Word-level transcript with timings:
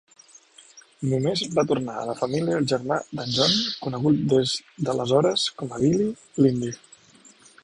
Només 1.09 1.43
va 1.59 1.65
tornar 1.71 1.97
a 2.03 2.07
la 2.11 2.15
família 2.23 2.57
el 2.61 2.67
germà 2.73 2.99
d'en 3.19 3.31
John, 3.37 3.55
conegut 3.85 4.27
des 4.35 4.57
d'aleshores 4.89 5.49
com 5.61 5.75
a 5.79 5.83
"Billy 5.87 6.13
l'indi". 6.45 6.77